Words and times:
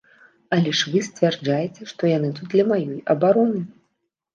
Але 0.57 0.71
ж 0.79 0.93
вы 0.93 1.03
сцвярджаеце, 1.09 1.81
што 1.95 2.01
яны 2.17 2.35
тут 2.41 2.45
для 2.59 2.69
маёй 2.75 3.01
абароны. 3.17 3.69